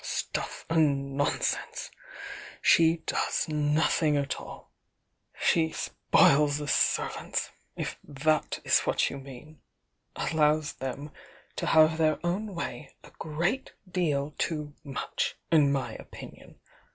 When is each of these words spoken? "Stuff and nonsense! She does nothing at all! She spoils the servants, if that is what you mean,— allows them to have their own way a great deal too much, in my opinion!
"Stuff 0.03 0.65
and 0.67 1.15
nonsense! 1.15 1.91
She 2.59 3.03
does 3.05 3.47
nothing 3.47 4.17
at 4.17 4.37
all! 4.41 4.71
She 5.39 5.71
spoils 5.73 6.57
the 6.57 6.67
servants, 6.67 7.51
if 7.75 7.99
that 8.03 8.61
is 8.63 8.79
what 8.79 9.11
you 9.11 9.19
mean,— 9.19 9.61
allows 10.15 10.73
them 10.73 11.11
to 11.57 11.67
have 11.67 11.99
their 11.99 12.17
own 12.25 12.55
way 12.55 12.95
a 13.03 13.11
great 13.19 13.73
deal 13.87 14.33
too 14.39 14.73
much, 14.83 15.35
in 15.51 15.71
my 15.71 15.93
opinion! 15.93 16.59